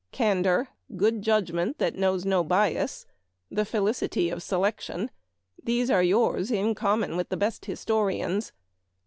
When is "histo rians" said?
7.65-8.51